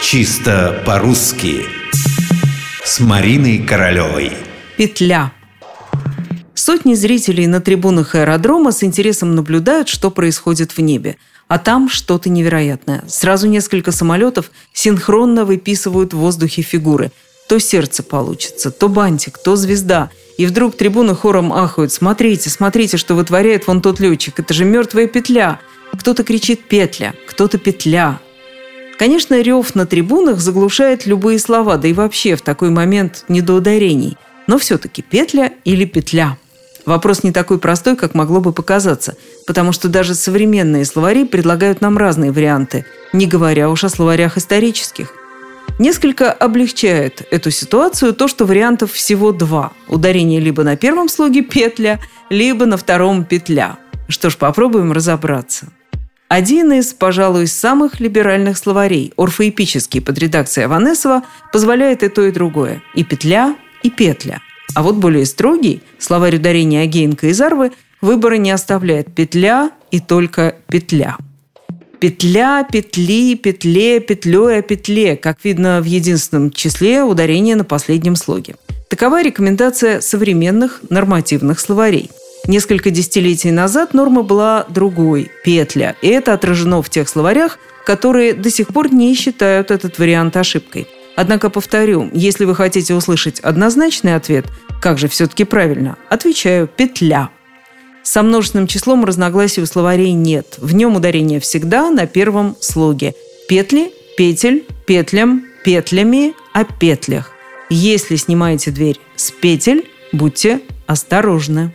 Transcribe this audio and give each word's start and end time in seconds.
Чисто 0.00 0.80
по-русски 0.86 1.66
С 2.84 3.00
Мариной 3.00 3.58
Королевой 3.58 4.32
Петля 4.76 5.32
Сотни 6.54 6.94
зрителей 6.94 7.48
на 7.48 7.60
трибунах 7.60 8.14
аэродрома 8.14 8.70
с 8.70 8.84
интересом 8.84 9.34
наблюдают, 9.34 9.88
что 9.88 10.10
происходит 10.12 10.70
в 10.70 10.80
небе. 10.80 11.16
А 11.48 11.58
там 11.58 11.88
что-то 11.88 12.30
невероятное. 12.30 13.02
Сразу 13.08 13.48
несколько 13.48 13.90
самолетов 13.90 14.52
синхронно 14.72 15.44
выписывают 15.44 16.14
в 16.14 16.18
воздухе 16.18 16.62
фигуры. 16.62 17.10
То 17.48 17.58
сердце 17.58 18.04
получится, 18.04 18.70
то 18.70 18.88
бантик, 18.88 19.38
то 19.38 19.56
звезда. 19.56 20.10
И 20.36 20.46
вдруг 20.46 20.76
трибуны 20.76 21.16
хором 21.16 21.52
ахают. 21.52 21.92
«Смотрите, 21.92 22.50
смотрите, 22.50 22.98
что 22.98 23.14
вытворяет 23.14 23.66
вон 23.66 23.82
тот 23.82 23.98
летчик. 23.98 24.38
Это 24.38 24.54
же 24.54 24.64
мертвая 24.64 25.08
петля!» 25.08 25.58
Кто-то 25.92 26.22
кричит 26.22 26.68
«петля», 26.68 27.14
кто-то 27.26 27.58
«петля». 27.58 28.20
Конечно, 28.98 29.40
рев 29.40 29.74
на 29.74 29.86
трибунах 29.86 30.40
заглушает 30.40 31.06
любые 31.06 31.38
слова, 31.38 31.76
да 31.76 31.88
и 31.88 31.92
вообще 31.92 32.36
в 32.36 32.42
такой 32.42 32.70
момент 32.70 33.24
не 33.28 33.40
до 33.40 33.54
ударений. 33.54 34.16
Но 34.46 34.58
все-таки 34.58 35.02
петля 35.02 35.52
или 35.64 35.84
петля– 35.84 36.36
Вопрос 36.88 37.22
не 37.22 37.32
такой 37.32 37.58
простой, 37.58 37.96
как 37.96 38.14
могло 38.14 38.40
бы 38.40 38.54
показаться, 38.54 39.14
потому 39.46 39.72
что 39.72 39.90
даже 39.90 40.14
современные 40.14 40.86
словари 40.86 41.26
предлагают 41.26 41.82
нам 41.82 41.98
разные 41.98 42.32
варианты, 42.32 42.86
не 43.12 43.26
говоря 43.26 43.68
уж 43.68 43.84
о 43.84 43.90
словарях 43.90 44.38
исторических. 44.38 45.12
Несколько 45.78 46.32
облегчает 46.32 47.28
эту 47.30 47.50
ситуацию 47.50 48.14
то, 48.14 48.26
что 48.26 48.46
вариантов 48.46 48.92
всего 48.92 49.32
два. 49.32 49.72
Ударение 49.86 50.40
либо 50.40 50.62
на 50.62 50.76
первом 50.76 51.10
слоге 51.10 51.42
«петля», 51.42 52.00
либо 52.30 52.64
на 52.64 52.78
втором 52.78 53.26
«петля». 53.26 53.76
Что 54.08 54.30
ж, 54.30 54.38
попробуем 54.38 54.90
разобраться. 54.90 55.66
Один 56.28 56.72
из, 56.72 56.92
пожалуй, 56.92 57.46
самых 57.46 58.00
либеральных 58.00 58.58
словарей, 58.58 59.12
орфоэпический 59.16 60.00
под 60.00 60.18
редакцией 60.18 60.66
Аванесова, 60.66 61.22
позволяет 61.52 62.02
и 62.02 62.08
то, 62.08 62.24
и 62.26 62.30
другое. 62.30 62.82
И 62.94 63.02
петля, 63.02 63.56
и 63.82 63.90
петля– 63.90 64.40
а 64.74 64.82
вот 64.82 64.96
более 64.96 65.26
строгий, 65.26 65.82
словарь 65.98 66.36
ударения 66.36 66.82
Агеенко 66.82 67.28
и 67.28 67.32
Зарвы, 67.32 67.72
выбора 68.00 68.36
не 68.36 68.50
оставляет 68.50 69.12
петля 69.12 69.72
и 69.90 70.00
только 70.00 70.56
петля. 70.68 71.16
Петля, 71.98 72.64
петли, 72.70 73.34
петле, 73.34 73.98
петлей, 73.98 74.58
о 74.58 74.62
петле, 74.62 75.16
как 75.16 75.44
видно 75.44 75.80
в 75.80 75.84
единственном 75.84 76.52
числе 76.52 77.02
ударение 77.02 77.56
на 77.56 77.64
последнем 77.64 78.14
слоге. 78.14 78.54
Такова 78.88 79.20
рекомендация 79.20 80.00
современных 80.00 80.80
нормативных 80.90 81.58
словарей. 81.58 82.10
Несколько 82.48 82.90
десятилетий 82.90 83.52
назад 83.52 83.94
норма 83.94 84.24
была 84.24 84.66
другой– 84.68 85.30
петля. 85.44 85.94
И 86.02 86.08
это 86.08 86.32
отражено 86.32 86.82
в 86.82 86.90
тех 86.90 87.08
словарях, 87.08 87.60
которые 87.86 88.34
до 88.34 88.50
сих 88.50 88.68
пор 88.68 88.92
не 88.92 89.14
считают 89.14 89.70
этот 89.70 90.00
вариант 90.00 90.36
ошибкой– 90.36 90.88
Однако, 91.20 91.50
повторю, 91.50 92.08
если 92.12 92.44
вы 92.44 92.54
хотите 92.54 92.94
услышать 92.94 93.40
однозначный 93.40 94.14
ответ, 94.14 94.46
как 94.80 94.98
же 94.98 95.08
все-таки 95.08 95.42
правильно, 95.42 95.96
отвечаю 96.08 96.68
«петля». 96.68 97.30
Со 98.04 98.22
множественным 98.22 98.68
числом 98.68 99.04
разногласий 99.04 99.60
у 99.60 99.66
словарей 99.66 100.12
нет. 100.12 100.54
В 100.58 100.76
нем 100.76 100.94
ударение 100.94 101.40
всегда 101.40 101.90
на 101.90 102.06
первом 102.06 102.56
слоге. 102.60 103.14
Петли, 103.48 103.90
петель, 104.16 104.64
петлям, 104.86 105.44
петлями, 105.64 106.34
о 106.52 106.62
петлях. 106.62 107.32
Если 107.68 108.14
снимаете 108.14 108.70
дверь 108.70 109.00
с 109.16 109.32
петель, 109.32 109.90
будьте 110.12 110.60
осторожны. 110.86 111.72